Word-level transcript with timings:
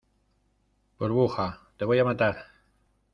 burbuja, 0.97 1.59
te 1.77 1.85
voy 1.85 1.99
a 1.99 2.03
matar. 2.03 2.47